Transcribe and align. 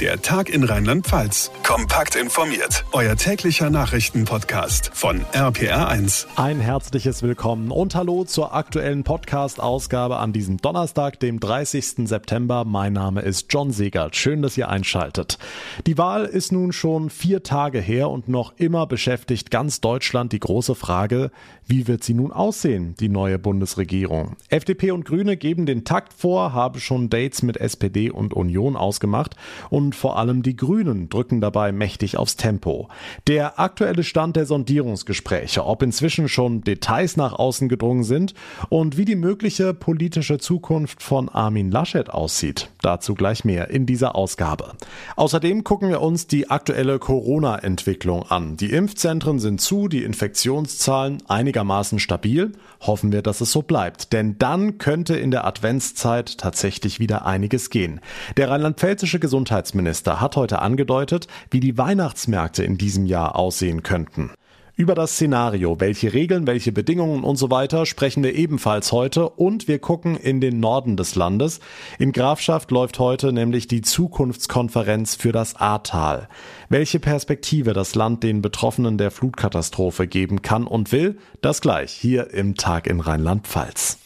Der 0.00 0.20
Tag 0.20 0.48
in 0.48 0.64
Rheinland-Pfalz. 0.64 1.52
Kompakt 1.62 2.16
informiert. 2.16 2.84
Euer 2.90 3.14
täglicher 3.14 3.70
Nachrichtenpodcast 3.70 4.90
von 4.92 5.20
RPR1. 5.32 6.26
Ein 6.34 6.58
herzliches 6.58 7.22
Willkommen 7.22 7.70
und 7.70 7.94
Hallo 7.94 8.24
zur 8.24 8.54
aktuellen 8.56 9.04
Podcast-Ausgabe 9.04 10.16
an 10.16 10.32
diesem 10.32 10.56
Donnerstag, 10.56 11.20
dem 11.20 11.38
30. 11.38 12.08
September. 12.08 12.64
Mein 12.64 12.92
Name 12.92 13.20
ist 13.20 13.46
John 13.50 13.70
Segert. 13.70 14.16
Schön, 14.16 14.42
dass 14.42 14.58
ihr 14.58 14.68
einschaltet. 14.68 15.38
Die 15.86 15.96
Wahl 15.96 16.24
ist 16.24 16.50
nun 16.50 16.72
schon 16.72 17.08
vier 17.08 17.44
Tage 17.44 17.78
her 17.78 18.10
und 18.10 18.26
noch 18.28 18.54
immer 18.56 18.88
beschäftigt 18.88 19.52
ganz 19.52 19.80
Deutschland 19.80 20.32
die 20.32 20.40
große 20.40 20.74
Frage, 20.74 21.30
wie 21.66 21.86
wird 21.86 22.04
sie 22.04 22.14
nun 22.14 22.32
aussehen, 22.32 22.94
die 22.98 23.08
neue 23.08 23.38
Bundesregierung? 23.38 24.36
FDP 24.48 24.90
und 24.90 25.04
Grüne 25.04 25.36
geben 25.36 25.66
den 25.66 25.84
Takt 25.84 26.12
vor, 26.12 26.52
haben 26.52 26.80
schon 26.80 27.08
Dates 27.08 27.42
mit 27.42 27.56
SPD 27.56 28.10
und 28.10 28.34
Union 28.34 28.76
ausgemacht 28.76 29.36
und 29.70 29.83
und 29.84 29.94
vor 29.94 30.18
allem 30.18 30.42
die 30.42 30.56
Grünen 30.56 31.10
drücken 31.10 31.42
dabei 31.42 31.70
mächtig 31.70 32.16
aufs 32.16 32.36
Tempo. 32.36 32.88
Der 33.26 33.60
aktuelle 33.60 34.02
Stand 34.02 34.34
der 34.36 34.46
Sondierungsgespräche, 34.46 35.64
ob 35.66 35.82
inzwischen 35.82 36.28
schon 36.28 36.62
Details 36.62 37.18
nach 37.18 37.34
außen 37.34 37.68
gedrungen 37.68 38.02
sind 38.02 38.32
und 38.70 38.96
wie 38.96 39.04
die 39.04 39.14
mögliche 39.14 39.74
politische 39.74 40.38
Zukunft 40.38 41.02
von 41.02 41.28
Armin 41.28 41.70
Laschet 41.70 42.08
aussieht, 42.08 42.70
dazu 42.80 43.14
gleich 43.14 43.44
mehr 43.44 43.68
in 43.68 43.84
dieser 43.84 44.16
Ausgabe. 44.16 44.72
Außerdem 45.16 45.64
gucken 45.64 45.90
wir 45.90 46.00
uns 46.00 46.26
die 46.26 46.48
aktuelle 46.48 46.98
Corona-Entwicklung 46.98 48.22
an. 48.22 48.56
Die 48.56 48.70
Impfzentren 48.70 49.38
sind 49.38 49.60
zu, 49.60 49.88
die 49.88 50.02
Infektionszahlen 50.02 51.22
einigermaßen 51.28 51.98
stabil. 51.98 52.52
Hoffen 52.80 53.12
wir, 53.12 53.20
dass 53.20 53.42
es 53.42 53.52
so 53.52 53.60
bleibt, 53.60 54.14
denn 54.14 54.38
dann 54.38 54.78
könnte 54.78 55.16
in 55.16 55.30
der 55.30 55.46
Adventszeit 55.46 56.38
tatsächlich 56.38 57.00
wieder 57.00 57.26
einiges 57.26 57.68
gehen. 57.68 58.00
Der 58.38 58.48
rheinland-pfälzische 58.48 59.18
Gesundheitsminister 59.18 59.73
Wirtschaftsminister 59.74 60.20
hat 60.20 60.36
heute 60.36 60.60
angedeutet, 60.60 61.26
wie 61.50 61.58
die 61.58 61.76
Weihnachtsmärkte 61.76 62.62
in 62.62 62.78
diesem 62.78 63.06
Jahr 63.06 63.34
aussehen 63.34 63.82
könnten. 63.82 64.30
Über 64.76 64.94
das 64.94 65.12
Szenario, 65.12 65.78
welche 65.78 66.12
Regeln, 66.12 66.46
welche 66.46 66.72
Bedingungen 66.72 67.22
und 67.22 67.36
so 67.36 67.50
weiter 67.50 67.86
sprechen 67.86 68.24
wir 68.24 68.34
ebenfalls 68.34 68.92
heute 68.92 69.28
und 69.28 69.68
wir 69.68 69.78
gucken 69.78 70.16
in 70.16 70.40
den 70.40 70.58
Norden 70.58 70.96
des 70.96 71.14
Landes. 71.14 71.60
In 71.98 72.12
Grafschaft 72.12 72.70
läuft 72.70 72.98
heute 72.98 73.32
nämlich 73.32 73.68
die 73.68 73.82
Zukunftskonferenz 73.82 75.14
für 75.16 75.32
das 75.32 75.56
Ahrtal. 75.56 76.28
Welche 76.68 76.98
Perspektive 76.98 77.72
das 77.72 77.94
Land 77.94 78.22
den 78.22 78.42
Betroffenen 78.42 78.98
der 78.98 79.10
Flutkatastrophe 79.10 80.06
geben 80.06 80.42
kann 80.42 80.66
und 80.66 80.90
will, 80.90 81.18
das 81.40 81.60
gleich 81.60 81.92
hier 81.92 82.32
im 82.32 82.56
Tag 82.56 82.86
in 82.88 83.00
Rheinland-Pfalz. 83.00 84.03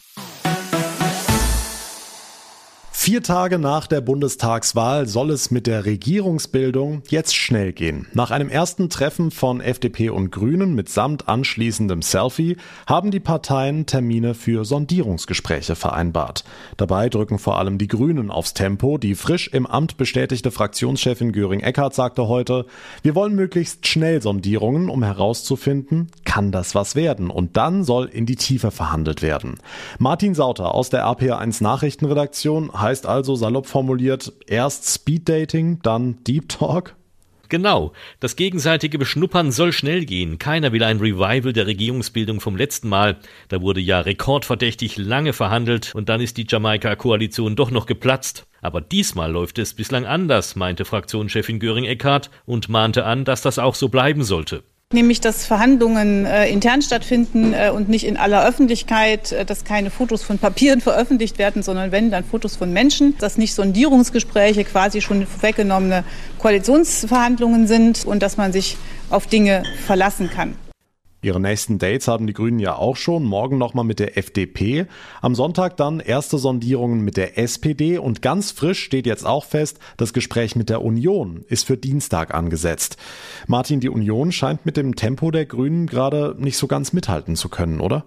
Vier 3.01 3.23
Tage 3.23 3.59
nach 3.59 3.87
der 3.87 4.01
Bundestagswahl 4.01 5.07
soll 5.07 5.31
es 5.31 5.51
mit 5.51 5.67
der 5.67 5.85
Regierungsbildung 5.85 7.01
jetzt 7.07 7.33
schnell 7.33 7.71
gehen. 7.71 8.07
Nach 8.11 8.29
einem 8.29 8.49
ersten 8.49 8.89
Treffen 8.89 9.31
von 9.31 9.61
FDP 9.61 10.09
und 10.09 10.31
Grünen 10.31 10.75
mitsamt 10.75 11.29
anschließendem 11.29 12.01
Selfie 12.01 12.57
haben 12.87 13.09
die 13.09 13.21
Parteien 13.21 13.85
Termine 13.85 14.33
für 14.33 14.65
Sondierungsgespräche 14.65 15.75
vereinbart. 15.75 16.43
Dabei 16.75 17.07
drücken 17.07 17.39
vor 17.39 17.57
allem 17.57 17.77
die 17.77 17.87
Grünen 17.87 18.29
aufs 18.29 18.53
Tempo. 18.53 18.97
Die 18.97 19.15
frisch 19.15 19.47
im 19.47 19.65
Amt 19.65 19.95
bestätigte 19.95 20.51
Fraktionschefin 20.51 21.31
Göring 21.31 21.61
Eckhardt 21.61 21.95
sagte 21.95 22.27
heute, 22.27 22.65
wir 23.01 23.15
wollen 23.15 23.33
möglichst 23.33 23.87
schnell 23.87 24.21
Sondierungen, 24.21 24.89
um 24.89 25.03
herauszufinden, 25.03 26.09
kann 26.25 26.51
das 26.51 26.75
was 26.75 26.97
werden? 26.97 27.29
Und 27.29 27.55
dann 27.55 27.85
soll 27.85 28.07
in 28.07 28.25
die 28.25 28.35
Tiefe 28.35 28.71
verhandelt 28.71 29.21
werden. 29.21 29.55
Martin 29.99 30.35
Sauter 30.35 30.75
aus 30.75 30.89
der 30.89 31.05
RPA1 31.05 31.63
Nachrichtenredaktion 31.63 32.69
heißt 32.89 33.05
also 33.05 33.35
salopp 33.35 33.67
formuliert 33.67 34.33
erst 34.47 34.91
Speed 34.91 35.29
Dating, 35.29 35.79
dann 35.83 36.23
Deep 36.23 36.49
Talk? 36.49 36.95
Genau, 37.47 37.93
das 38.19 38.35
gegenseitige 38.35 38.97
Beschnuppern 38.97 39.51
soll 39.51 39.73
schnell 39.73 40.05
gehen. 40.05 40.37
Keiner 40.39 40.71
will 40.71 40.83
ein 40.83 40.99
Revival 40.99 41.53
der 41.53 41.67
Regierungsbildung 41.67 42.39
vom 42.39 42.55
letzten 42.55 42.89
Mal. 42.89 43.17
Da 43.47 43.61
wurde 43.61 43.79
ja 43.79 43.99
rekordverdächtig 43.99 44.97
lange 44.97 45.33
verhandelt 45.33 45.93
und 45.93 46.09
dann 46.09 46.21
ist 46.21 46.37
die 46.37 46.45
Jamaika-Koalition 46.47 47.55
doch 47.55 47.69
noch 47.69 47.85
geplatzt. 47.85 48.47
Aber 48.61 48.81
diesmal 48.81 49.31
läuft 49.31 49.59
es 49.59 49.75
bislang 49.75 50.05
anders, 50.05 50.55
meinte 50.55 50.85
Fraktionschefin 50.85 51.59
Göring 51.59 51.85
Eckardt 51.85 52.29
und 52.45 52.69
mahnte 52.69 53.05
an, 53.05 53.23
dass 53.23 53.41
das 53.41 53.59
auch 53.59 53.75
so 53.75 53.89
bleiben 53.89 54.23
sollte. 54.23 54.63
Nämlich, 54.91 55.21
dass 55.21 55.45
Verhandlungen 55.45 56.25
äh, 56.25 56.49
intern 56.49 56.81
stattfinden 56.81 57.53
äh, 57.53 57.69
und 57.69 57.89
nicht 57.89 58.07
in 58.07 58.17
aller 58.17 58.43
Öffentlichkeit, 58.43 59.31
äh, 59.31 59.45
dass 59.45 59.63
keine 59.63 59.91
Fotos 59.91 60.23
von 60.23 60.39
Papieren 60.39 60.81
veröffentlicht 60.81 61.37
werden, 61.37 61.61
sondern 61.61 61.91
wenn, 61.91 62.09
dann 62.09 62.23
Fotos 62.23 62.55
von 62.55 62.73
Menschen, 62.73 63.15
dass 63.19 63.37
nicht 63.37 63.53
Sondierungsgespräche 63.53 64.63
quasi 64.63 65.01
schon 65.01 65.27
weggenommene 65.41 66.03
Koalitionsverhandlungen 66.39 67.67
sind 67.67 68.03
und 68.03 68.23
dass 68.23 68.37
man 68.37 68.51
sich 68.51 68.77
auf 69.11 69.27
Dinge 69.27 69.61
verlassen 69.85 70.31
kann. 70.31 70.55
Ihre 71.21 71.41
nächsten 71.41 71.79
Dates 71.79 72.07
haben 72.07 72.27
die 72.27 72.33
Grünen 72.33 72.59
ja 72.59 72.75
auch 72.75 72.95
schon. 72.95 73.25
Morgen 73.25 73.57
nochmal 73.57 73.83
mit 73.83 73.99
der 73.99 74.17
FDP. 74.17 74.85
Am 75.21 75.35
Sonntag 75.35 75.75
dann 75.75 75.99
erste 75.99 76.37
Sondierungen 76.37 77.01
mit 77.01 77.17
der 77.17 77.37
SPD. 77.37 77.97
Und 77.97 78.21
ganz 78.21 78.51
frisch 78.51 78.81
steht 78.83 79.05
jetzt 79.05 79.25
auch 79.25 79.43
fest, 79.43 79.79
das 79.97 80.13
Gespräch 80.13 80.55
mit 80.55 80.69
der 80.69 80.81
Union 80.81 81.43
ist 81.49 81.65
für 81.65 81.75
Dienstag 81.75 82.33
angesetzt. 82.33 82.95
Martin, 83.47 83.81
die 83.81 83.89
Union 83.89 84.31
scheint 84.31 84.65
mit 84.65 84.77
dem 84.77 84.95
Tempo 84.95 85.29
der 85.29 85.45
Grünen 85.45 85.87
gerade 85.87 86.35
nicht 86.37 86.57
so 86.57 86.67
ganz 86.67 86.93
mithalten 86.93 87.35
zu 87.35 87.49
können, 87.49 87.81
oder? 87.81 88.05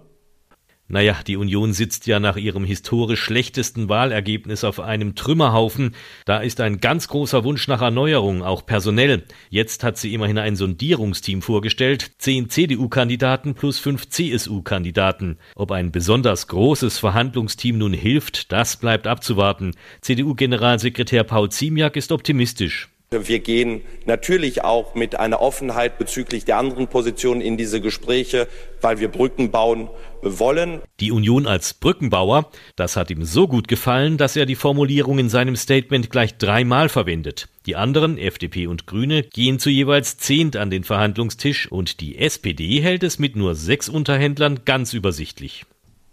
Naja, 0.89 1.17
die 1.25 1.37
Union 1.37 1.71
sitzt 1.73 2.07
ja 2.07 2.19
nach 2.19 2.35
ihrem 2.35 2.65
historisch 2.65 3.21
schlechtesten 3.21 3.89
Wahlergebnis 3.89 4.63
auf 4.63 4.79
einem 4.79 5.15
Trümmerhaufen. 5.15 5.95
Da 6.25 6.39
ist 6.39 6.59
ein 6.59 6.79
ganz 6.79 7.07
großer 7.07 7.43
Wunsch 7.43 7.67
nach 7.67 7.81
Erneuerung, 7.81 8.43
auch 8.43 8.65
personell. 8.65 9.23
Jetzt 9.49 9.83
hat 9.83 9.97
sie 9.97 10.13
immerhin 10.13 10.37
ein 10.37 10.55
Sondierungsteam 10.55 11.41
vorgestellt. 11.41 12.11
Zehn 12.17 12.49
CDU-Kandidaten 12.49 13.55
plus 13.55 13.79
fünf 13.79 14.09
CSU-Kandidaten. 14.09 15.39
Ob 15.55 15.71
ein 15.71 15.91
besonders 15.91 16.47
großes 16.47 16.99
Verhandlungsteam 16.99 17.77
nun 17.77 17.93
hilft, 17.93 18.51
das 18.51 18.77
bleibt 18.77 19.07
abzuwarten. 19.07 19.75
CDU-Generalsekretär 20.01 21.23
Paul 21.23 21.49
Ziemiak 21.49 21.95
ist 21.95 22.11
optimistisch. 22.11 22.92
Wir 23.27 23.39
gehen 23.39 23.81
natürlich 24.05 24.63
auch 24.63 24.95
mit 24.95 25.19
einer 25.19 25.41
Offenheit 25.41 25.97
bezüglich 25.97 26.45
der 26.45 26.57
anderen 26.57 26.87
Positionen 26.87 27.41
in 27.41 27.57
diese 27.57 27.81
Gespräche, 27.81 28.47
weil 28.81 28.99
wir 28.99 29.07
Brücken 29.07 29.51
bauen 29.51 29.89
wollen. 30.21 30.81
Die 30.99 31.11
Union 31.11 31.47
als 31.47 31.73
Brückenbauer, 31.73 32.49
das 32.75 32.95
hat 32.95 33.11
ihm 33.11 33.23
so 33.23 33.47
gut 33.47 33.67
gefallen, 33.67 34.17
dass 34.17 34.35
er 34.35 34.45
die 34.45 34.55
Formulierung 34.55 35.19
in 35.19 35.29
seinem 35.29 35.55
Statement 35.55 36.09
gleich 36.09 36.37
dreimal 36.37 36.89
verwendet. 36.89 37.49
Die 37.65 37.75
anderen, 37.75 38.17
FDP 38.17 38.67
und 38.67 38.87
Grüne, 38.87 39.23
gehen 39.23 39.59
zu 39.59 39.69
jeweils 39.69 40.17
zehnt 40.17 40.55
an 40.57 40.69
den 40.69 40.83
Verhandlungstisch 40.83 41.71
und 41.71 42.01
die 42.01 42.17
SPD 42.17 42.81
hält 42.81 43.03
es 43.03 43.19
mit 43.19 43.35
nur 43.35 43.55
sechs 43.55 43.89
Unterhändlern 43.89 44.61
ganz 44.65 44.93
übersichtlich. 44.93 45.65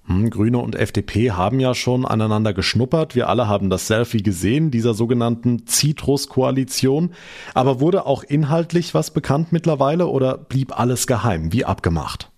Hm, 0.07 0.31
Grüne 0.31 0.59
und 0.59 0.75
FDP 0.75 1.33
haben 1.33 1.61
ja 1.61 1.75
schon 1.75 2.05
aneinander 2.07 2.53
geschnuppert. 2.53 3.15
Wir 3.15 3.29
alle 3.29 3.49
haben 3.49 3.71
das 3.71 3.87
Selfie 3.87 4.23
gesehen, 4.23 4.71
dieser 4.71 4.95
sogenannten 4.95 5.67
Citrus-Koalition. 5.67 7.13
Aber 7.55 7.81
wurde 7.81 8.07
auch 8.07 8.23
inhaltlich 8.23 8.95
was 8.95 9.13
bekannt 9.13 9.53
mittlerweile 9.53 10.07
oder 10.07 10.39
blieb 10.39 10.79
alles 10.79 11.07
geheim, 11.07 11.53
wie 11.53 11.65
abgemacht? 11.65 12.31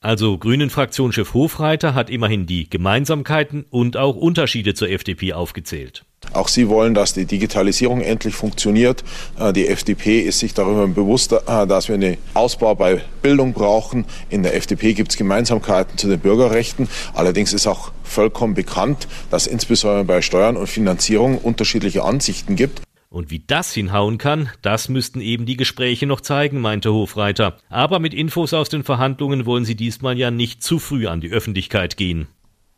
Also 0.00 0.38
Grünen-Fraktionschef 0.38 1.34
Hofreiter 1.34 1.94
hat 1.94 2.08
immerhin 2.08 2.46
die 2.46 2.68
Gemeinsamkeiten 2.68 3.66
und 3.68 3.98
auch 3.98 4.16
Unterschiede 4.16 4.72
zur 4.74 4.88
FDP 4.88 5.34
aufgezählt. 5.34 6.06
Auch 6.32 6.48
sie 6.48 6.68
wollen, 6.68 6.94
dass 6.94 7.12
die 7.12 7.24
Digitalisierung 7.24 8.02
endlich 8.02 8.34
funktioniert. 8.34 9.02
Äh, 9.38 9.52
die 9.52 9.68
FDP 9.68 10.20
ist 10.20 10.38
sich 10.38 10.54
darüber 10.54 10.86
bewusst, 10.86 11.32
äh, 11.32 11.66
dass 11.66 11.88
wir 11.88 11.96
einen 11.96 12.18
Ausbau 12.34 12.74
bei 12.74 13.00
Bildung 13.22 13.52
brauchen. 13.52 14.04
In 14.28 14.42
der 14.42 14.54
FDP 14.54 14.94
gibt 14.94 15.10
es 15.10 15.16
Gemeinsamkeiten 15.16 15.98
zu 15.98 16.08
den 16.08 16.20
Bürgerrechten. 16.20 16.88
Allerdings 17.14 17.52
ist 17.52 17.66
auch 17.66 17.90
vollkommen 18.04 18.54
bekannt, 18.54 19.08
dass 19.30 19.46
insbesondere 19.46 20.04
bei 20.04 20.22
Steuern 20.22 20.56
und 20.56 20.68
Finanzierung 20.68 21.38
unterschiedliche 21.38 22.04
Ansichten 22.04 22.54
gibt. 22.54 22.82
Und 23.08 23.32
wie 23.32 23.42
das 23.44 23.72
hinhauen 23.72 24.18
kann, 24.18 24.50
das 24.62 24.88
müssten 24.88 25.20
eben 25.20 25.44
die 25.44 25.56
Gespräche 25.56 26.06
noch 26.06 26.20
zeigen, 26.20 26.60
meinte 26.60 26.92
Hofreiter. 26.92 27.56
Aber 27.68 27.98
mit 27.98 28.14
Infos 28.14 28.54
aus 28.54 28.68
den 28.68 28.84
Verhandlungen 28.84 29.46
wollen 29.46 29.64
sie 29.64 29.74
diesmal 29.74 30.16
ja 30.16 30.30
nicht 30.30 30.62
zu 30.62 30.78
früh 30.78 31.08
an 31.08 31.20
die 31.20 31.30
Öffentlichkeit 31.30 31.96
gehen. 31.96 32.28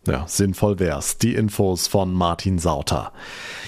Ja, 0.04 0.25
sinnvoll 0.26 0.81
wär's. 0.81 1.19
Die 1.19 1.34
Infos 1.34 1.87
von 1.87 2.12
Martin 2.12 2.58
Sauter. 2.58 3.12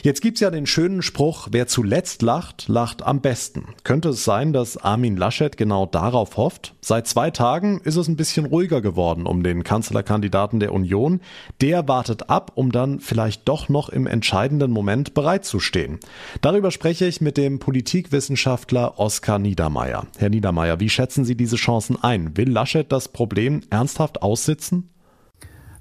Jetzt 0.02 0.20
gibt's 0.20 0.40
ja 0.40 0.50
den 0.50 0.66
schönen 0.66 1.00
Spruch, 1.00 1.48
wer 1.52 1.68
zuletzt 1.68 2.22
lacht, 2.22 2.66
lacht 2.66 3.04
am 3.04 3.20
besten. 3.20 3.68
Könnte 3.84 4.08
es 4.08 4.24
sein, 4.24 4.52
dass 4.52 4.76
Armin 4.76 5.16
Laschet 5.16 5.56
genau 5.56 5.86
darauf 5.86 6.36
hofft? 6.36 6.74
Seit 6.80 7.06
zwei 7.06 7.30
Tagen 7.30 7.80
ist 7.84 7.94
es 7.94 8.08
ein 8.08 8.16
bisschen 8.16 8.46
ruhiger 8.46 8.82
geworden 8.82 9.26
um 9.26 9.44
den 9.44 9.62
Kanzlerkandidaten 9.62 10.58
der 10.58 10.72
Union. 10.72 11.20
Der 11.60 11.86
wartet 11.86 12.28
ab, 12.28 12.50
um 12.56 12.72
dann 12.72 12.98
vielleicht 12.98 13.48
doch 13.48 13.68
noch 13.68 13.88
im 13.88 14.08
entscheidenden 14.08 14.72
Moment 14.72 15.14
bereitzustehen. 15.14 16.00
Darüber 16.40 16.72
spreche 16.72 17.06
ich 17.06 17.20
mit 17.20 17.36
dem 17.36 17.60
Politikwissenschaftler 17.60 18.98
Oskar 18.98 19.38
Niedermeyer. 19.38 20.08
Herr 20.18 20.30
Niedermeyer, 20.30 20.80
wie 20.80 20.90
schätzen 20.90 21.24
Sie 21.24 21.36
diese 21.36 21.56
Chancen 21.56 22.02
ein? 22.02 22.36
Will 22.36 22.50
Laschet 22.50 22.90
das 22.90 23.06
Problem 23.06 23.60
ernsthaft 23.70 24.20
aussitzen? 24.20 24.90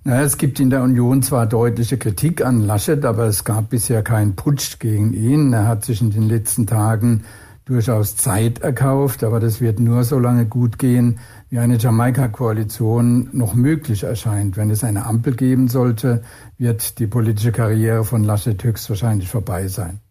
Naja, 0.06 0.24
es 0.24 0.38
gibt 0.38 0.60
in 0.60 0.70
der 0.70 0.84
Union 0.84 1.24
zwar 1.24 1.48
deutliche 1.48 1.98
Kritik 1.98 2.44
an 2.46 2.62
Laschet, 2.62 3.06
aber 3.06 3.24
es 3.26 3.46
gab 3.46 3.70
bisher 3.70 4.04
keinen 4.04 4.36
Putsch 4.36 4.78
gegen 4.80 5.14
ihn. 5.14 5.54
Er 5.54 5.66
hat 5.66 5.86
sich 5.86 6.02
in 6.02 6.12
den 6.12 6.28
letzten 6.28 6.68
Tagen 6.68 7.24
durchaus 7.64 8.18
Zeit 8.18 8.60
erkauft, 8.60 9.24
aber 9.24 9.40
das 9.40 9.62
wird 9.62 9.80
nur 9.80 10.04
so 10.04 10.20
lange 10.20 10.46
gut 10.46 10.78
gehen, 10.78 11.20
wie 11.50 11.60
eine 11.60 11.78
Jamaika-Koalition 11.78 13.30
noch 13.32 13.54
möglich 13.54 14.04
erscheint. 14.04 14.58
Wenn 14.58 14.72
es 14.72 14.84
eine 14.84 15.06
Ampel 15.06 15.36
geben 15.36 15.70
sollte, 15.70 16.24
wird 16.58 17.00
die 17.00 17.08
politische 17.08 17.54
Karriere 17.54 18.04
von 18.04 18.26
Laschet 18.26 18.62
höchstwahrscheinlich 18.62 19.30
vorbei 19.30 19.70
sein. 19.70 20.02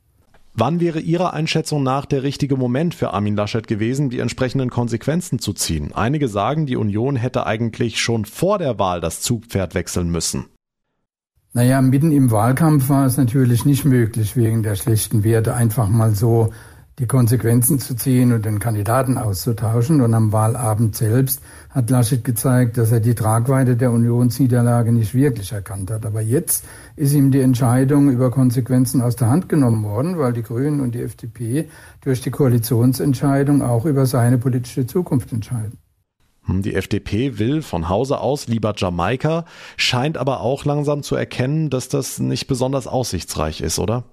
Wann 0.55 0.81
wäre 0.81 1.01
Ihrer 1.01 1.33
Einschätzung 1.33 1.83
nach 1.83 2.05
der 2.05 2.23
richtige 2.23 2.57
Moment 2.57 2.95
für 2.95 3.15
Armin 3.15 3.37
Laschet 3.37 3.67
gewesen, 3.67 4.11
die 4.11 4.19
entsprechenden 4.19 4.69
Konsequenzen 4.69 5.39
zu 5.39 5.55
ziehen? 5.55 5.93
Einige 5.95 6.29
sagen, 6.29 6.67
die 6.67 6.77
Union 6.77 7.17
hätte 7.17 7.47
eigentlich 7.47 8.01
schon 8.01 8.27
vor 8.27 8.59
der 8.59 8.79
Wahl 8.79 9.01
das 9.01 9.23
Zugpferd 9.23 9.75
wechseln 9.75 10.11
müssen. 10.11 10.47
Naja, 11.55 11.81
mitten 11.81 12.13
im 12.13 12.31
Wahlkampf 12.31 12.91
war 12.91 13.07
es 13.07 13.17
natürlich 13.17 13.65
nicht 13.65 13.85
möglich, 13.87 14.37
wegen 14.37 14.63
der 14.63 14.75
schlechten 14.75 15.25
Werte 15.25 15.55
einfach 15.55 15.89
mal 15.89 16.15
so 16.15 16.51
die 16.99 17.07
Konsequenzen 17.07 17.79
zu 17.79 17.97
ziehen 17.97 18.33
und 18.33 18.45
den 18.45 18.59
Kandidaten 18.59 19.17
auszutauschen. 19.17 20.01
Und 20.01 20.15
am 20.15 20.33
Wahlabend 20.33 20.95
selbst 20.95 21.41
hat 21.71 21.91
Laschet 21.91 22.23
gezeigt, 22.23 22.77
dass 22.77 22.93
er 22.93 23.01
die 23.01 23.15
Tragweite 23.15 23.77
der 23.77 23.93
Unionsniederlage 23.93 24.93
nicht 24.93 25.15
wirklich 25.15 25.53
erkannt 25.53 25.91
hat. 25.91 26.05
Aber 26.05 26.21
jetzt 26.21 26.65
ist 26.97 27.15
ihm 27.15 27.31
die 27.31 27.41
Entscheidung 27.41 28.11
über 28.11 28.31
Konsequenzen 28.31 29.01
aus 29.01 29.17
der 29.17 29.29
Hand 29.29 29.49
genommen 29.49 29.85
worden, 29.85 30.19
weil 30.19 30.33
die 30.33 30.43
Grünen 30.43 30.81
und 30.81 30.95
die 30.95 31.03
FDP 31.03 31.69
durch 32.03 32.21
die 32.21 32.31
Koalitionsentscheidung 32.31 33.63
auch 33.63 33.87
über 33.87 34.07
seine 34.07 34.39
politische 34.39 34.87
Zukunft 34.87 35.33
entscheiden. 35.33 35.79
Hm, 36.45 36.63
die 36.63 36.75
FDP 36.75 37.39
will 37.39 37.63
von 37.63 37.89
Hause 37.89 38.19
aus 38.19 38.49
lieber 38.49 38.75
Jamaika, 38.77 39.45
scheint 39.77 40.19
aber 40.19 40.41
auch 40.41 40.65
langsam 40.65 41.03
zu 41.03 41.15
erkennen, 41.15 41.71
dass 41.71 41.89
das 41.89 42.19
nicht 42.19 42.49
besonders 42.49 42.87
aussichtsreich 42.87 43.61
ist, 43.61 43.79
oder? 43.79 44.05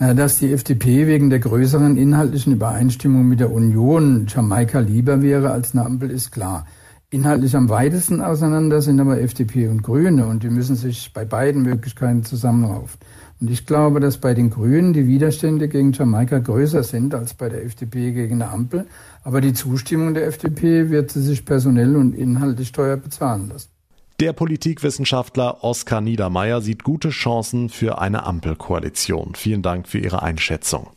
Äh, 0.00 0.14
dass 0.14 0.38
die 0.38 0.50
FDP 0.52 1.06
wegen 1.06 1.28
der 1.28 1.40
größeren 1.40 1.96
inhaltlichen 1.98 2.54
Übereinstimmung 2.54 3.28
mit 3.28 3.38
der 3.38 3.52
Union 3.52 4.26
Jamaika 4.26 4.80
lieber 4.80 5.20
wäre 5.20 5.50
als 5.50 5.72
eine 5.72 5.84
Ampel, 5.84 6.10
ist 6.10 6.32
klar. 6.32 6.66
Inhaltlich 7.10 7.54
am 7.54 7.68
weitesten 7.68 8.22
auseinander 8.22 8.80
sind 8.80 8.98
aber 8.98 9.20
FDP 9.20 9.68
und 9.68 9.82
Grüne 9.82 10.26
und 10.26 10.42
die 10.42 10.48
müssen 10.48 10.76
sich 10.76 11.12
bei 11.12 11.24
beiden 11.24 11.62
Möglichkeiten 11.62 12.24
zusammenraufen. 12.24 12.98
Und 13.40 13.50
ich 13.50 13.66
glaube, 13.66 14.00
dass 14.00 14.18
bei 14.18 14.32
den 14.32 14.48
Grünen 14.48 14.92
die 14.92 15.06
Widerstände 15.06 15.68
gegen 15.68 15.92
Jamaika 15.92 16.38
größer 16.38 16.82
sind 16.82 17.14
als 17.14 17.34
bei 17.34 17.48
der 17.48 17.64
FDP 17.64 18.12
gegen 18.12 18.40
eine 18.40 18.50
Ampel. 18.50 18.86
Aber 19.22 19.40
die 19.40 19.52
Zustimmung 19.52 20.14
der 20.14 20.26
FDP 20.26 20.88
wird 20.88 21.10
sie 21.10 21.22
sich 21.22 21.44
personell 21.44 21.96
und 21.96 22.14
inhaltlich 22.14 22.72
teuer 22.72 22.96
bezahlen 22.96 23.48
lassen. 23.48 23.68
Der 24.20 24.34
Politikwissenschaftler 24.34 25.64
Oskar 25.64 26.02
Niedermeyer 26.02 26.60
sieht 26.60 26.84
gute 26.84 27.08
Chancen 27.08 27.70
für 27.70 28.02
eine 28.02 28.24
Ampelkoalition. 28.24 29.34
Vielen 29.34 29.62
Dank 29.62 29.88
für 29.88 29.98
Ihre 29.98 30.22
Einschätzung. 30.22 30.90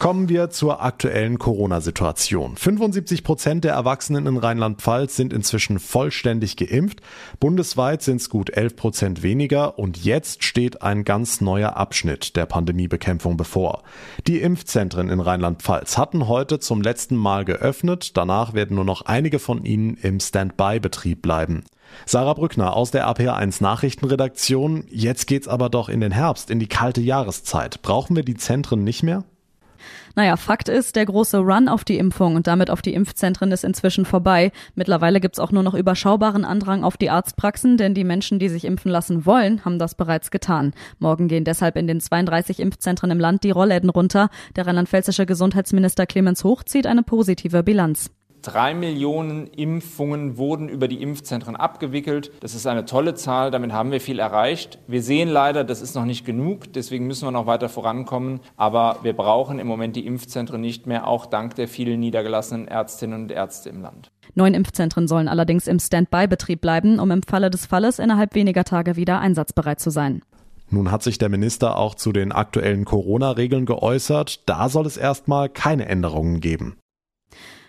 Kommen 0.00 0.30
wir 0.30 0.48
zur 0.48 0.82
aktuellen 0.82 1.38
Corona-Situation. 1.38 2.56
75 2.56 3.22
Prozent 3.22 3.64
der 3.64 3.74
Erwachsenen 3.74 4.26
in 4.26 4.38
Rheinland-Pfalz 4.38 5.14
sind 5.14 5.30
inzwischen 5.30 5.78
vollständig 5.78 6.56
geimpft. 6.56 7.02
Bundesweit 7.38 8.00
sind 8.00 8.16
es 8.16 8.30
gut 8.30 8.48
11 8.48 8.76
Prozent 8.76 9.22
weniger 9.22 9.78
und 9.78 10.02
jetzt 10.02 10.42
steht 10.42 10.80
ein 10.80 11.04
ganz 11.04 11.42
neuer 11.42 11.76
Abschnitt 11.76 12.34
der 12.36 12.46
Pandemiebekämpfung 12.46 13.36
bevor. 13.36 13.82
Die 14.26 14.40
Impfzentren 14.40 15.10
in 15.10 15.20
Rheinland-Pfalz 15.20 15.98
hatten 15.98 16.28
heute 16.28 16.60
zum 16.60 16.80
letzten 16.80 17.16
Mal 17.16 17.44
geöffnet. 17.44 18.16
Danach 18.16 18.54
werden 18.54 18.76
nur 18.76 18.86
noch 18.86 19.02
einige 19.02 19.38
von 19.38 19.66
ihnen 19.66 19.98
im 20.00 20.18
Standby-Betrieb 20.18 21.20
bleiben. 21.20 21.64
Sarah 22.06 22.32
Brückner 22.32 22.74
aus 22.74 22.90
der 22.90 23.06
APA1 23.06 23.62
Nachrichtenredaktion. 23.62 24.84
Jetzt 24.88 25.26
geht's 25.26 25.46
aber 25.46 25.68
doch 25.68 25.90
in 25.90 26.00
den 26.00 26.12
Herbst, 26.12 26.48
in 26.48 26.58
die 26.58 26.68
kalte 26.68 27.02
Jahreszeit. 27.02 27.82
Brauchen 27.82 28.16
wir 28.16 28.24
die 28.24 28.38
Zentren 28.38 28.82
nicht 28.82 29.02
mehr? 29.02 29.24
Naja, 30.14 30.36
Fakt 30.36 30.68
ist, 30.68 30.96
der 30.96 31.06
große 31.06 31.38
Run 31.38 31.68
auf 31.68 31.84
die 31.84 31.98
Impfung 31.98 32.36
und 32.36 32.46
damit 32.46 32.70
auf 32.70 32.82
die 32.82 32.94
Impfzentren 32.94 33.52
ist 33.52 33.64
inzwischen 33.64 34.04
vorbei. 34.04 34.52
Mittlerweile 34.74 35.20
gibt's 35.20 35.38
auch 35.38 35.52
nur 35.52 35.62
noch 35.62 35.74
überschaubaren 35.74 36.44
Andrang 36.44 36.84
auf 36.84 36.96
die 36.96 37.10
Arztpraxen, 37.10 37.76
denn 37.76 37.94
die 37.94 38.04
Menschen, 38.04 38.38
die 38.38 38.48
sich 38.48 38.64
impfen 38.64 38.90
lassen 38.90 39.26
wollen, 39.26 39.64
haben 39.64 39.78
das 39.78 39.94
bereits 39.94 40.30
getan. 40.30 40.72
Morgen 40.98 41.28
gehen 41.28 41.44
deshalb 41.44 41.76
in 41.76 41.86
den 41.86 42.00
32 42.00 42.60
Impfzentren 42.60 43.10
im 43.10 43.20
Land 43.20 43.44
die 43.44 43.50
Rollläden 43.50 43.90
runter. 43.90 44.30
Der 44.56 44.66
rheinland-pfälzische 44.66 45.26
Gesundheitsminister 45.26 46.06
Clemens 46.06 46.44
Hoch 46.44 46.62
zieht 46.64 46.86
eine 46.86 47.02
positive 47.02 47.62
Bilanz. 47.62 48.10
Drei 48.42 48.72
Millionen 48.74 49.48
Impfungen 49.48 50.38
wurden 50.38 50.70
über 50.70 50.88
die 50.88 51.02
Impfzentren 51.02 51.56
abgewickelt. 51.56 52.32
Das 52.40 52.54
ist 52.54 52.66
eine 52.66 52.86
tolle 52.86 53.14
Zahl, 53.14 53.50
damit 53.50 53.72
haben 53.72 53.92
wir 53.92 54.00
viel 54.00 54.18
erreicht. 54.18 54.78
Wir 54.86 55.02
sehen 55.02 55.28
leider, 55.28 55.62
das 55.62 55.82
ist 55.82 55.94
noch 55.94 56.06
nicht 56.06 56.24
genug, 56.24 56.72
deswegen 56.72 57.06
müssen 57.06 57.26
wir 57.26 57.32
noch 57.32 57.46
weiter 57.46 57.68
vorankommen. 57.68 58.40
Aber 58.56 59.00
wir 59.02 59.12
brauchen 59.12 59.58
im 59.58 59.66
Moment 59.66 59.94
die 59.94 60.06
Impfzentren 60.06 60.60
nicht 60.60 60.86
mehr, 60.86 61.06
auch 61.06 61.26
dank 61.26 61.54
der 61.56 61.68
vielen 61.68 62.00
niedergelassenen 62.00 62.66
Ärztinnen 62.66 63.22
und 63.22 63.30
Ärzte 63.30 63.68
im 63.68 63.82
Land. 63.82 64.10
Neun 64.34 64.54
Impfzentren 64.54 65.06
sollen 65.06 65.28
allerdings 65.28 65.66
im 65.66 65.78
Standby-Betrieb 65.78 66.62
bleiben, 66.62 66.98
um 66.98 67.10
im 67.10 67.22
Falle 67.22 67.50
des 67.50 67.66
Falles 67.66 67.98
innerhalb 67.98 68.34
weniger 68.34 68.64
Tage 68.64 68.96
wieder 68.96 69.20
einsatzbereit 69.20 69.80
zu 69.80 69.90
sein. 69.90 70.22
Nun 70.70 70.90
hat 70.90 71.02
sich 71.02 71.18
der 71.18 71.28
Minister 71.28 71.76
auch 71.76 71.94
zu 71.94 72.12
den 72.12 72.32
aktuellen 72.32 72.84
Corona-Regeln 72.84 73.66
geäußert. 73.66 74.48
Da 74.48 74.68
soll 74.68 74.86
es 74.86 74.96
erstmal 74.96 75.48
keine 75.48 75.86
Änderungen 75.86 76.40
geben. 76.40 76.76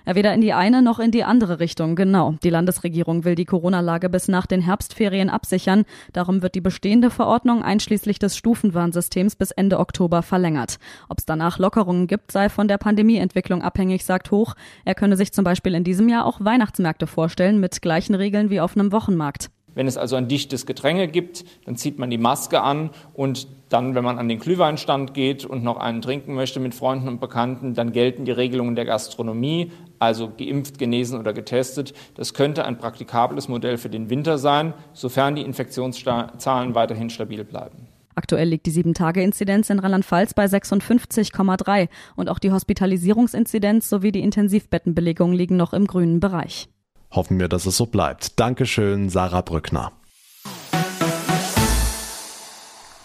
Weder 0.06 0.34
in 0.34 0.42
die 0.42 0.54
eine 0.54 0.82
noch 0.82 1.00
in 1.00 1.12
die 1.12 1.24
andere 1.24 1.60
Richtung, 1.60 1.96
genau. 1.96 2.36
Die 2.44 2.50
Landesregierung 2.50 3.24
will 3.24 3.36
die 3.36 3.46
Corona-Lage 3.46 4.10
bis 4.10 4.28
nach 4.28 4.46
den 4.46 4.62
Herbstferien 4.62 5.30
absichern. 5.30 5.86
Darum 6.14 6.42
wird 6.42 6.56
die 6.56 6.62
bestehende 6.62 7.10
Verordnung 7.10 7.64
einschließlich 7.64 8.20
des 8.20 8.38
Stufenwarnsystems 8.38 9.36
bis 9.36 9.52
Ende 9.52 9.80
Oktober 9.80 10.22
verlängert. 10.22 10.78
Ob 11.10 11.20
es 11.20 11.26
danach 11.26 11.60
Lockerungen 11.60 12.08
gibt, 12.08 12.32
sei 12.32 12.50
von 12.50 12.68
der 12.68 12.78
Pandemieentwicklung 12.78 13.62
abhängig, 13.62 14.06
sagt 14.06 14.32
Hoch. 14.32 14.56
Er 14.86 14.96
könne 14.96 15.18
sich 15.18 15.34
zum 15.34 15.44
Beispiel 15.44 15.76
in 15.76 15.84
diesem 15.84 16.10
Jahr 16.10 16.26
auch 16.26 16.40
Weihnachtsmärkte 16.44 17.08
vorstellen 17.08 17.60
mit 17.60 17.82
gleichen 17.82 18.16
Regeln 18.16 18.50
wie 18.50 18.60
auf 18.60 18.76
einem 18.76 18.92
Wochenmarkt. 18.92 19.50
Wenn 19.82 19.88
es 19.88 19.98
also 19.98 20.16
ein 20.16 20.28
dichtes 20.28 20.68
Gedränge 20.68 21.08
gibt, 21.08 21.44
dann 21.66 21.76
zieht 21.76 21.98
man 21.98 22.12
die 22.12 22.20
Maske 22.20 22.62
an 22.62 22.92
und 23.16 23.48
dann, 23.70 23.96
wenn 23.96 24.04
man 24.04 24.20
an 24.20 24.30
den 24.30 24.38
Glühweinstand 24.38 25.16
geht 25.16 25.44
und 25.44 25.64
noch 25.64 25.78
einen 25.78 26.04
trinken 26.04 26.36
möchte 26.36 26.60
mit 26.60 26.76
Freunden 26.76 27.08
und 27.08 27.20
Bekannten, 27.20 27.74
dann 27.74 27.92
gelten 27.92 28.24
die 28.24 28.32
Regelungen 28.32 28.76
der 28.76 28.86
Gastronomie, 28.86 29.72
also 29.98 30.32
geimpft, 30.38 30.78
genesen 30.78 31.20
oder 31.20 31.34
getestet. 31.34 31.96
Das 32.14 32.36
könnte 32.36 32.64
ein 32.66 32.78
praktikables 32.78 33.48
Modell 33.48 33.80
für 33.80 33.90
den 33.90 34.12
Winter 34.12 34.38
sein, 34.38 34.76
sofern 34.94 35.34
die 35.34 35.42
Infektionszahlen 35.42 36.76
weiterhin 36.76 37.10
stabil 37.10 37.44
bleiben. 37.44 37.88
Aktuell 38.14 38.50
liegt 38.50 38.68
die 38.68 38.72
7-Tage-Inzidenz 38.72 39.72
in 39.72 39.80
Rheinland-Pfalz 39.80 40.36
bei 40.36 40.46
56,3 40.46 41.90
und 42.16 42.30
auch 42.30 42.38
die 42.38 42.52
Hospitalisierungsinzidenz 42.52 43.90
sowie 43.90 44.12
die 44.12 44.22
Intensivbettenbelegung 44.22 45.34
liegen 45.34 45.58
noch 45.58 45.74
im 45.74 45.88
grünen 45.88 46.20
Bereich. 46.20 46.70
Hoffen 47.12 47.40
wir, 47.40 47.48
dass 47.48 47.66
es 47.66 47.78
so 47.78 47.86
bleibt. 47.86 48.40
Dankeschön, 48.40 49.10
Sarah 49.10 49.42
Brückner. 49.42 49.92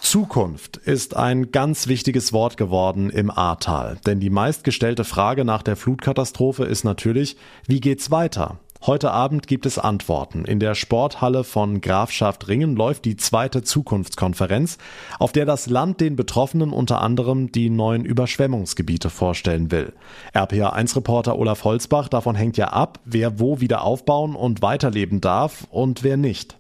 Zukunft 0.01 0.77
ist 0.77 1.17
ein 1.17 1.51
ganz 1.51 1.89
wichtiges 1.89 2.33
Wort 2.33 2.57
geworden 2.57 3.11
im 3.11 3.29
Ahrtal. 3.29 3.99
Denn 4.07 4.21
die 4.21 4.31
meistgestellte 4.31 5.03
Frage 5.03 5.45
nach 5.45 5.63
der 5.63 5.75
Flutkatastrophe 5.75 6.65
ist 6.65 6.85
natürlich, 6.85 7.37
wie 7.67 7.81
geht's 7.81 8.13
weiter? 8.13 8.61
Heute 8.85 9.11
Abend 9.11 9.47
gibt 9.47 9.67
es 9.67 9.79
Antworten. 9.79 10.45
In 10.45 10.61
der 10.61 10.75
Sporthalle 10.75 11.45
von 11.45 11.81
Grafschaft 11.81 12.47
Ringen 12.49 12.77
läuft 12.77 13.05
die 13.05 13.17
zweite 13.17 13.63
Zukunftskonferenz, 13.63 14.79
auf 15.19 15.33
der 15.33 15.47
das 15.47 15.69
Land 15.69 16.01
den 16.01 16.15
Betroffenen 16.15 16.73
unter 16.73 17.01
anderem 17.01 17.51
die 17.51 17.71
neuen 17.71 18.05
Überschwemmungsgebiete 18.05 19.11
vorstellen 19.11 19.71
will. 19.71 19.93
RPA1-Reporter 20.35 21.39
Olaf 21.39 21.65
Holzbach, 21.65 22.09
davon 22.09 22.37
hängt 22.37 22.57
ja 22.57 22.69
ab, 22.69 23.01
wer 23.05 23.41
wo 23.41 23.61
wieder 23.61 23.83
aufbauen 23.83 24.37
und 24.37 24.63
weiterleben 24.63 25.21
darf 25.21 25.67
und 25.71 26.03
wer 26.03 26.17
nicht. 26.17 26.59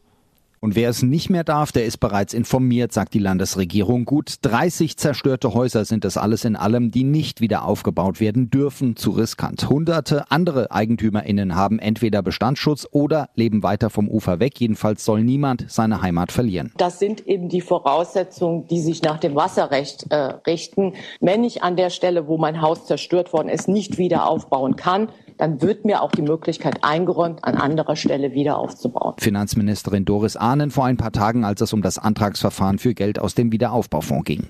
Und 0.66 0.74
wer 0.74 0.90
es 0.90 1.04
nicht 1.04 1.30
mehr 1.30 1.44
darf, 1.44 1.70
der 1.70 1.84
ist 1.84 1.98
bereits 1.98 2.34
informiert, 2.34 2.92
sagt 2.92 3.14
die 3.14 3.20
Landesregierung. 3.20 4.04
Gut 4.04 4.38
30 4.42 4.96
zerstörte 4.96 5.54
Häuser 5.54 5.84
sind 5.84 6.04
es 6.04 6.16
alles 6.16 6.44
in 6.44 6.56
allem, 6.56 6.90
die 6.90 7.04
nicht 7.04 7.40
wieder 7.40 7.64
aufgebaut 7.64 8.18
werden 8.18 8.50
dürfen, 8.50 8.96
zu 8.96 9.12
riskant. 9.12 9.70
Hunderte 9.70 10.28
andere 10.28 10.72
EigentümerInnen 10.72 11.54
haben 11.54 11.78
entweder 11.78 12.20
Bestandsschutz 12.20 12.84
oder 12.90 13.28
leben 13.36 13.62
weiter 13.62 13.90
vom 13.90 14.08
Ufer 14.08 14.40
weg. 14.40 14.58
Jedenfalls 14.58 15.04
soll 15.04 15.22
niemand 15.22 15.66
seine 15.68 16.02
Heimat 16.02 16.32
verlieren. 16.32 16.72
Das 16.78 16.98
sind 16.98 17.24
eben 17.28 17.48
die 17.48 17.60
Voraussetzungen, 17.60 18.66
die 18.66 18.80
sich 18.80 19.02
nach 19.02 19.20
dem 19.20 19.36
Wasserrecht 19.36 20.06
äh, 20.10 20.16
richten. 20.48 20.94
Wenn 21.20 21.44
ich 21.44 21.62
an 21.62 21.76
der 21.76 21.90
Stelle, 21.90 22.26
wo 22.26 22.38
mein 22.38 22.60
Haus 22.60 22.86
zerstört 22.86 23.32
worden 23.32 23.50
ist, 23.50 23.68
nicht 23.68 23.98
wieder 23.98 24.28
aufbauen 24.28 24.74
kann, 24.74 25.10
dann 25.38 25.62
wird 25.62 25.84
mir 25.84 26.02
auch 26.02 26.12
die 26.12 26.22
Möglichkeit 26.22 26.82
eingeräumt, 26.82 27.44
an 27.44 27.54
anderer 27.56 27.96
Stelle 27.96 28.32
wieder 28.32 28.58
aufzubauen. 28.58 29.14
Finanzministerin 29.18 30.04
Doris 30.04 30.36
Ahnen 30.36 30.70
vor 30.70 30.86
ein 30.86 30.96
paar 30.96 31.12
Tagen, 31.12 31.44
als 31.44 31.60
es 31.60 31.72
um 31.72 31.82
das 31.82 31.98
Antragsverfahren 31.98 32.78
für 32.78 32.94
Geld 32.94 33.18
aus 33.18 33.34
dem 33.34 33.52
Wiederaufbaufonds 33.52 34.24
ging. 34.24 34.46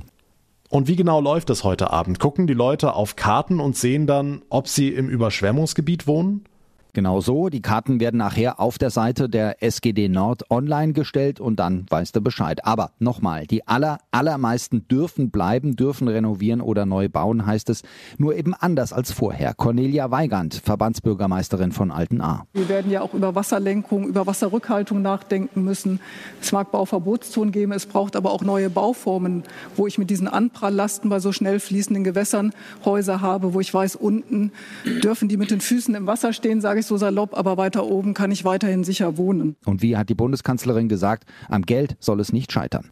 Und 0.68 0.88
wie 0.88 0.96
genau 0.96 1.20
läuft 1.20 1.50
es 1.50 1.64
heute 1.64 1.90
Abend? 1.90 2.18
Gucken 2.18 2.46
die 2.46 2.54
Leute 2.54 2.94
auf 2.94 3.16
Karten 3.16 3.60
und 3.60 3.76
sehen 3.76 4.06
dann, 4.06 4.42
ob 4.48 4.68
sie 4.68 4.88
im 4.88 5.08
Überschwemmungsgebiet 5.08 6.06
wohnen? 6.06 6.44
Genau 6.96 7.20
so. 7.20 7.50
Die 7.50 7.60
Karten 7.60 8.00
werden 8.00 8.16
nachher 8.16 8.58
auf 8.58 8.78
der 8.78 8.88
Seite 8.88 9.28
der 9.28 9.62
SGD 9.62 10.08
Nord 10.08 10.50
online 10.50 10.94
gestellt 10.94 11.40
und 11.40 11.56
dann 11.56 11.84
weißt 11.90 12.16
du 12.16 12.22
Bescheid. 12.22 12.64
Aber 12.64 12.92
nochmal, 12.98 13.46
die 13.46 13.68
aller, 13.68 13.98
allermeisten 14.12 14.88
dürfen 14.88 15.28
bleiben, 15.28 15.76
dürfen 15.76 16.08
renovieren 16.08 16.62
oder 16.62 16.86
neu 16.86 17.10
bauen, 17.10 17.44
heißt 17.44 17.68
es. 17.68 17.82
Nur 18.16 18.34
eben 18.34 18.54
anders 18.54 18.94
als 18.94 19.12
vorher. 19.12 19.52
Cornelia 19.52 20.10
Weigand, 20.10 20.54
Verbandsbürgermeisterin 20.54 21.70
von 21.72 21.90
Alten 21.90 22.22
A. 22.22 22.46
Wir 22.54 22.70
werden 22.70 22.90
ja 22.90 23.02
auch 23.02 23.12
über 23.12 23.34
Wasserlenkung, 23.34 24.08
über 24.08 24.26
Wasserrückhaltung 24.26 25.02
nachdenken 25.02 25.64
müssen. 25.64 26.00
Es 26.40 26.50
mag 26.52 26.70
Bauverbotszonen 26.70 27.52
geben, 27.52 27.72
es 27.72 27.84
braucht 27.84 28.16
aber 28.16 28.32
auch 28.32 28.40
neue 28.40 28.70
Bauformen, 28.70 29.42
wo 29.76 29.86
ich 29.86 29.98
mit 29.98 30.08
diesen 30.08 30.28
Anpralllasten 30.28 31.10
bei 31.10 31.20
so 31.20 31.30
schnell 31.30 31.60
fließenden 31.60 32.04
Gewässern 32.04 32.54
Häuser 32.86 33.20
habe, 33.20 33.52
wo 33.52 33.60
ich 33.60 33.74
weiß, 33.74 33.96
unten 33.96 34.50
dürfen 35.04 35.28
die 35.28 35.36
mit 35.36 35.50
den 35.50 35.60
Füßen 35.60 35.94
im 35.94 36.06
Wasser 36.06 36.32
stehen, 36.32 36.62
sage 36.62 36.80
ich 36.80 36.85
so 36.86 36.96
salopp, 36.96 37.36
aber 37.36 37.56
weiter 37.56 37.86
oben 37.86 38.14
kann 38.14 38.30
ich 38.30 38.44
weiterhin 38.44 38.84
sicher 38.84 39.16
wohnen. 39.16 39.56
Und 39.64 39.82
wie 39.82 39.96
hat 39.96 40.08
die 40.08 40.14
Bundeskanzlerin 40.14 40.88
gesagt, 40.88 41.24
am 41.48 41.62
Geld 41.62 41.96
soll 42.00 42.20
es 42.20 42.32
nicht 42.32 42.52
scheitern. 42.52 42.90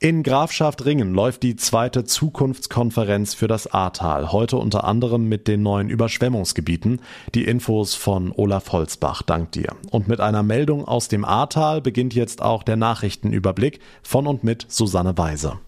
In 0.00 0.22
Grafschaft 0.22 0.84
Ringen 0.84 1.12
läuft 1.12 1.42
die 1.42 1.56
zweite 1.56 2.04
Zukunftskonferenz 2.04 3.34
für 3.34 3.48
das 3.48 3.66
Ahrtal. 3.66 4.30
Heute 4.30 4.56
unter 4.56 4.84
anderem 4.84 5.28
mit 5.28 5.48
den 5.48 5.62
neuen 5.64 5.90
Überschwemmungsgebieten. 5.90 7.00
Die 7.34 7.42
Infos 7.42 7.96
von 7.96 8.30
Olaf 8.30 8.70
Holzbach, 8.70 9.22
dank 9.22 9.50
dir. 9.50 9.74
Und 9.90 10.06
mit 10.06 10.20
einer 10.20 10.44
Meldung 10.44 10.84
aus 10.84 11.08
dem 11.08 11.24
Ahrtal 11.24 11.80
beginnt 11.80 12.14
jetzt 12.14 12.42
auch 12.42 12.62
der 12.62 12.76
Nachrichtenüberblick 12.76 13.80
von 14.04 14.28
und 14.28 14.44
mit 14.44 14.66
Susanne 14.68 15.18
Weise. 15.18 15.58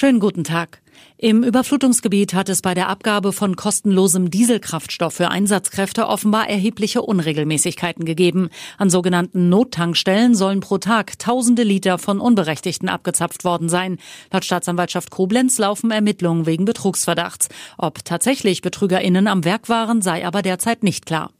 Schönen 0.00 0.18
guten 0.18 0.44
Tag. 0.44 0.80
Im 1.18 1.44
Überflutungsgebiet 1.44 2.32
hat 2.32 2.48
es 2.48 2.62
bei 2.62 2.72
der 2.72 2.88
Abgabe 2.88 3.34
von 3.34 3.54
kostenlosem 3.54 4.30
Dieselkraftstoff 4.30 5.12
für 5.12 5.28
Einsatzkräfte 5.28 6.06
offenbar 6.06 6.48
erhebliche 6.48 7.02
Unregelmäßigkeiten 7.02 8.06
gegeben. 8.06 8.48
An 8.78 8.88
sogenannten 8.88 9.50
Nottankstellen 9.50 10.34
sollen 10.34 10.60
pro 10.60 10.78
Tag 10.78 11.18
tausende 11.18 11.64
Liter 11.64 11.98
von 11.98 12.18
Unberechtigten 12.18 12.88
abgezapft 12.88 13.44
worden 13.44 13.68
sein. 13.68 13.98
Laut 14.32 14.46
Staatsanwaltschaft 14.46 15.10
Koblenz 15.10 15.58
laufen 15.58 15.90
Ermittlungen 15.90 16.46
wegen 16.46 16.64
Betrugsverdachts. 16.64 17.50
Ob 17.76 18.02
tatsächlich 18.02 18.62
BetrügerInnen 18.62 19.26
am 19.26 19.44
Werk 19.44 19.68
waren, 19.68 20.00
sei 20.00 20.26
aber 20.26 20.40
derzeit 20.40 20.82
nicht 20.82 21.04
klar. 21.04 21.30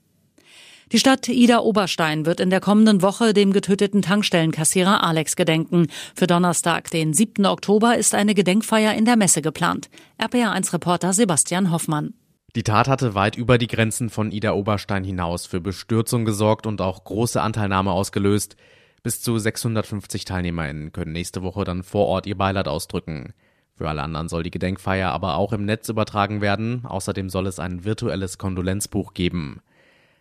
Die 0.92 0.99
Stadt 0.99 1.28
Ida-Oberstein 1.28 2.26
wird 2.26 2.40
in 2.40 2.50
der 2.50 2.59
kommenden 2.59 3.00
Woche 3.00 3.32
dem 3.32 3.52
getöteten 3.52 4.02
Tankstellenkassierer 4.02 5.04
Alex 5.04 5.37
gedenken. 5.37 5.87
Für 6.16 6.26
Donnerstag, 6.26 6.90
den 6.90 7.14
7. 7.14 7.47
Oktober, 7.47 7.97
ist 7.97 8.12
eine 8.12 8.35
Gedenkfeier 8.35 8.94
in 8.94 9.04
der 9.04 9.14
Messe 9.14 9.40
geplant. 9.40 9.88
RPA1-Reporter 10.18 11.12
Sebastian 11.12 11.70
Hoffmann. 11.70 12.14
Die 12.56 12.64
Tat 12.64 12.88
hatte 12.88 13.14
weit 13.14 13.37
über 13.37 13.56
die 13.56 13.68
Grenzen 13.68 14.11
von 14.11 14.32
Ida 14.32 14.50
Oberstein 14.50 15.04
hinaus 15.04 15.47
für 15.47 15.61
Bestürzung 15.61 16.25
gesorgt 16.25 16.66
und 16.66 16.80
auch 16.80 17.04
große 17.04 17.40
Anteilnahme 17.40 17.92
ausgelöst. 17.92 18.56
Bis 19.04 19.23
zu 19.23 19.38
650 19.38 20.25
TeilnehmerInnen 20.25 20.90
können 20.90 21.12
nächste 21.12 21.44
Woche 21.44 21.62
dann 21.62 21.85
vor 21.85 22.06
Ort 22.06 22.26
ihr 22.26 22.37
Beileid 22.37 22.66
ausdrücken. 22.66 23.32
Für 23.76 23.88
alle 23.88 24.02
anderen 24.02 24.28
soll 24.28 24.42
die 24.42 24.50
Gedenkfeier 24.50 25.12
aber 25.12 25.37
auch 25.37 25.52
im 25.52 25.64
Netz 25.64 25.88
übertragen 25.88 26.40
werden. 26.40 26.85
Außerdem 26.85 27.30
soll 27.30 27.47
es 27.47 27.61
ein 27.61 27.85
virtuelles 27.85 28.38
Kondolenzbuch 28.38 29.14
geben. 29.14 29.62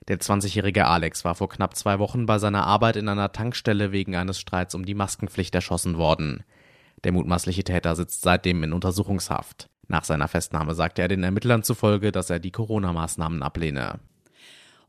Der 0.07 0.19
20-jährige 0.19 0.87
Alex 0.87 1.23
war 1.25 1.35
vor 1.35 1.49
knapp 1.49 1.75
zwei 1.75 1.99
Wochen 1.99 2.25
bei 2.25 2.39
seiner 2.39 2.65
Arbeit 2.65 2.95
in 2.95 3.09
einer 3.09 3.31
Tankstelle 3.31 3.91
wegen 3.91 4.15
eines 4.15 4.39
Streits 4.39 4.73
um 4.73 4.85
die 4.85 4.95
Maskenpflicht 4.95 5.53
erschossen 5.53 5.97
worden. 5.97 6.43
Der 7.03 7.11
mutmaßliche 7.11 7.63
Täter 7.63 7.95
sitzt 7.95 8.21
seitdem 8.21 8.63
in 8.63 8.73
Untersuchungshaft. 8.73 9.69
Nach 9.87 10.03
seiner 10.03 10.27
Festnahme 10.27 10.75
sagte 10.75 11.01
er 11.01 11.07
den 11.07 11.23
Ermittlern 11.23 11.63
zufolge, 11.63 12.11
dass 12.11 12.29
er 12.29 12.39
die 12.39 12.51
Corona-Maßnahmen 12.51 13.41
ablehne. 13.43 13.99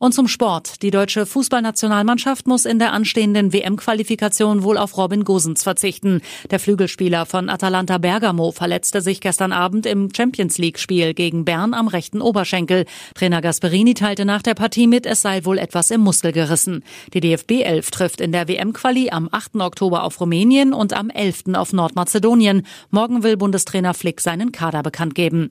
Und 0.02 0.14
zum 0.14 0.28
Sport. 0.28 0.80
Die 0.80 0.90
deutsche 0.90 1.26
Fußballnationalmannschaft 1.26 2.46
muss 2.46 2.64
in 2.64 2.78
der 2.78 2.94
anstehenden 2.94 3.52
WM-Qualifikation 3.52 4.62
wohl 4.62 4.78
auf 4.78 4.96
Robin 4.96 5.24
Gosens 5.24 5.62
verzichten. 5.62 6.22
Der 6.50 6.58
Flügelspieler 6.58 7.26
von 7.26 7.50
Atalanta 7.50 7.98
Bergamo 7.98 8.50
verletzte 8.50 9.02
sich 9.02 9.20
gestern 9.20 9.52
Abend 9.52 9.84
im 9.84 10.08
Champions 10.16 10.56
League-Spiel 10.56 11.12
gegen 11.12 11.44
Bern 11.44 11.74
am 11.74 11.86
rechten 11.86 12.22
Oberschenkel. 12.22 12.86
Trainer 13.14 13.42
Gasperini 13.42 13.92
teilte 13.92 14.24
nach 14.24 14.40
der 14.40 14.54
Partie 14.54 14.86
mit, 14.86 15.04
es 15.04 15.20
sei 15.20 15.44
wohl 15.44 15.58
etwas 15.58 15.90
im 15.90 16.00
Muskel 16.00 16.32
gerissen. 16.32 16.82
Die 17.12 17.20
DFB 17.20 17.60
11 17.60 17.90
trifft 17.90 18.22
in 18.22 18.32
der 18.32 18.48
WM-Quali 18.48 19.10
am 19.10 19.28
8. 19.30 19.56
Oktober 19.56 20.04
auf 20.04 20.18
Rumänien 20.18 20.72
und 20.72 20.94
am 20.94 21.10
11. 21.10 21.52
auf 21.52 21.74
Nordmazedonien. 21.74 22.62
Morgen 22.88 23.22
will 23.22 23.36
Bundestrainer 23.36 23.92
Flick 23.92 24.22
seinen 24.22 24.50
Kader 24.50 24.82
bekannt 24.82 25.14
geben. 25.14 25.50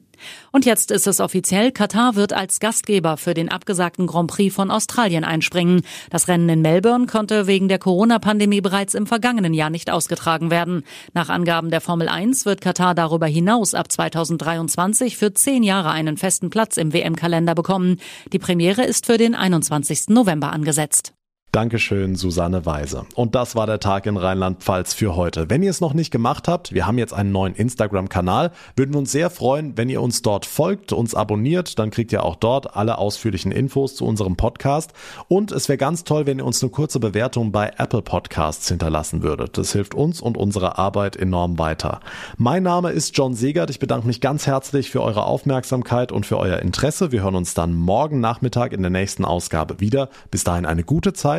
Und 0.52 0.66
jetzt 0.66 0.92
ist 0.92 1.08
es 1.08 1.20
offiziell, 1.20 1.72
Katar 1.72 2.16
wird 2.16 2.34
als 2.34 2.60
Gastgeber 2.60 3.18
für 3.18 3.34
den 3.34 3.50
abgesagten 3.50 4.08
Grand 4.08 4.30
Prix 4.30 4.54
von 4.54 4.72
Australien 4.72 5.24
einspringen. 5.24 5.82
Das 6.10 6.28
Rennen 6.28 6.50
in 6.50 6.62
Melbourne 6.62 7.06
konnte 7.06 7.48
wegen 7.48 7.68
der 7.68 7.80
Corona-Pandemie 7.80 8.62
bereits 8.62 8.94
im 8.94 9.08
vergangenen 9.08 9.54
Jahr 9.54 9.70
nicht 9.70 9.90
ausgetragen 9.90 10.52
werden. 10.52 10.84
Nach 11.14 11.30
Angaben 11.30 11.70
der 11.70 11.82
Formel 11.82 12.10
1 12.10 12.46
wird 12.46 12.62
Katar 12.62 12.96
darüber 12.96 13.28
hinaus 13.28 13.74
ab 13.74 13.92
2023 13.92 15.18
für 15.18 15.34
zehn 15.34 15.64
Jahre 15.64 15.92
einen 15.92 16.18
festen 16.18 16.50
Platz 16.50 16.78
im 16.78 16.94
WM-Kalender 16.94 17.56
bekommen. 17.56 17.98
Die 18.32 18.40
Premiere 18.40 18.84
ist 18.84 19.06
für 19.06 19.18
den 19.18 19.36
21. 19.36 20.10
November 20.10 20.52
angesetzt. 20.52 21.14
Dankeschön, 21.52 22.16
Susanne 22.16 22.68
Weise. 22.68 23.08
Und 23.16 23.34
das 23.34 23.56
war 23.56 23.66
der 23.66 23.80
Tag 23.80 24.06
in 24.06 24.18
Rheinland-Pfalz 24.18 24.94
für 24.94 25.16
heute. 25.16 25.50
Wenn 25.50 25.64
ihr 25.64 25.72
es 25.72 25.82
noch 25.82 25.96
nicht 25.96 26.12
gemacht 26.12 26.48
habt, 26.48 26.74
wir 26.76 26.86
haben 26.86 27.00
jetzt 27.00 27.12
einen 27.12 27.32
neuen 27.32 27.56
Instagram-Kanal, 27.56 28.52
würden 28.76 28.94
wir 28.94 29.00
uns 29.00 29.12
sehr 29.12 29.32
freuen, 29.32 29.76
wenn 29.76 29.90
ihr 29.90 30.04
uns 30.04 30.22
dort 30.22 30.46
folgt, 30.46 30.94
uns 30.94 31.16
abonniert, 31.16 31.80
dann 31.80 31.90
kriegt 31.90 32.12
ihr 32.12 32.24
auch 32.24 32.36
dort 32.36 32.76
alle 32.76 33.00
ausführlichen 33.00 33.52
Infos 33.52 33.96
zu 33.96 34.06
unserem 34.06 34.36
Podcast. 34.36 34.94
Und 35.28 35.52
es 35.52 35.68
wäre 35.70 35.80
ganz 35.80 36.04
toll, 36.04 36.28
wenn 36.28 36.38
ihr 36.38 36.46
uns 36.46 36.62
eine 36.62 36.70
kurze 36.70 37.00
Bewertung 37.00 37.52
bei 37.52 37.72
Apple 37.78 38.04
Podcasts 38.04 38.68
hinterlassen 38.68 39.24
würdet. 39.24 39.58
Das 39.58 39.72
hilft 39.72 39.96
uns 39.96 40.22
und 40.22 40.38
unserer 40.38 40.78
Arbeit 40.78 41.16
enorm 41.16 41.58
weiter. 41.58 42.00
Mein 42.38 42.62
Name 42.62 42.92
ist 42.92 43.18
John 43.18 43.34
Segert. 43.34 43.72
Ich 43.72 43.80
bedanke 43.80 44.06
mich 44.06 44.22
ganz 44.22 44.46
herzlich 44.46 44.92
für 44.92 45.02
eure 45.02 45.24
Aufmerksamkeit 45.26 46.12
und 46.12 46.28
für 46.28 46.38
euer 46.38 46.60
Interesse. 46.60 47.12
Wir 47.12 47.24
hören 47.24 47.36
uns 47.36 47.56
dann 47.56 47.74
morgen 47.74 48.20
Nachmittag 48.20 48.72
in 48.72 48.84
der 48.84 48.92
nächsten 48.92 49.26
Ausgabe 49.26 49.80
wieder. 49.80 50.10
Bis 50.30 50.44
dahin 50.44 50.68
eine 50.68 50.84
gute 50.84 51.14
Zeit 51.14 51.39